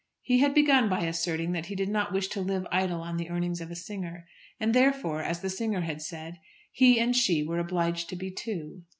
[0.23, 3.29] He had begun by asserting that he did not wish to live idle on the
[3.29, 4.27] earnings of a singer;
[4.59, 6.37] and, therefore, as the singer had said,
[6.71, 8.81] "he and she were obliged to be two."